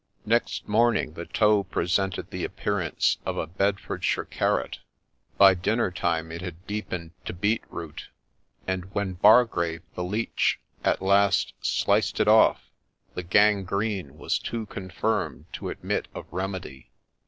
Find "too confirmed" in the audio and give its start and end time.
14.39-15.45